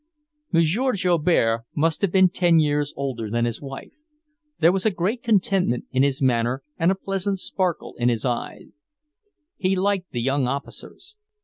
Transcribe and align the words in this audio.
M. 0.51 0.59
Joubert 0.63 1.65
must 1.75 2.01
have 2.01 2.11
been 2.11 2.27
ten 2.29 2.57
years 2.57 2.91
older 2.97 3.29
than 3.29 3.45
his 3.45 3.61
wife. 3.61 3.93
There 4.57 4.71
was 4.71 4.83
a 4.83 4.89
great 4.89 5.21
contentment 5.21 5.85
in 5.91 6.01
his 6.01 6.23
manner 6.23 6.63
and 6.79 6.91
a 6.91 6.95
pleasant 6.95 7.37
sparkle 7.37 7.93
in 7.99 8.09
his 8.09 8.25
eye. 8.25 8.61
He 9.57 9.75
liked 9.75 10.09
the 10.09 10.21
young 10.23 10.47
officers. 10.47 11.17